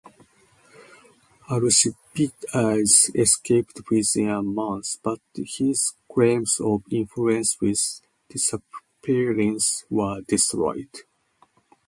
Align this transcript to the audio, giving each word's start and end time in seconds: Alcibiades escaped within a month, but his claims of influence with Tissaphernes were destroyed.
Alcibiades 1.47 3.11
escaped 3.13 3.79
within 3.91 4.29
a 4.29 4.41
month, 4.41 4.97
but 5.03 5.19
his 5.35 5.93
claims 6.11 6.59
of 6.59 6.81
influence 6.89 7.61
with 7.61 8.01
Tissaphernes 8.27 9.83
were 9.91 10.21
destroyed. 10.27 10.89